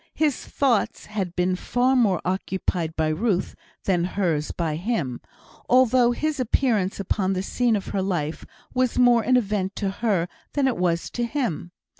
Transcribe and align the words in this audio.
His 0.15 0.43
thoughts 0.47 1.05
had 1.05 1.35
been 1.35 1.55
far 1.55 1.95
more 1.95 2.21
occupied 2.25 2.95
by 2.95 3.09
Ruth 3.09 3.53
than 3.83 4.03
hers 4.05 4.49
by 4.49 4.75
him, 4.75 5.21
although 5.69 6.11
his 6.11 6.39
appearance 6.39 6.99
upon 6.99 7.33
the 7.33 7.43
scene 7.43 7.75
of 7.75 7.89
her 7.89 8.01
life 8.01 8.43
was 8.73 8.97
more 8.97 9.21
an 9.21 9.37
event 9.37 9.75
to 9.75 9.91
her 9.91 10.27
than 10.53 10.67
it 10.67 10.77
was 10.77 11.11
to 11.11 11.23
him. 11.23 11.71